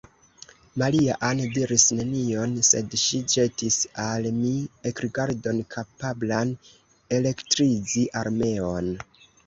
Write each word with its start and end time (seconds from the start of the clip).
Maria-Ann 0.81 1.41
diris 1.57 1.85
nenion; 1.99 2.55
sed 2.71 2.97
ŝi 3.03 3.21
ĵetis 3.35 3.79
al 4.07 4.31
mi 4.41 4.55
ekrigardon, 4.93 5.63
kapablan 5.77 6.59
elektrizi 7.21 8.11
armeon. 8.25 8.95